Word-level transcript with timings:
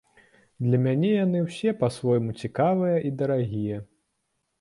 Для 0.67 0.77
мяне 0.85 1.11
яны 1.25 1.41
ўсе 1.47 1.73
па-свойму 1.81 2.33
цікавыя 2.45 2.95
і 3.11 3.13
дарагія. 3.21 3.77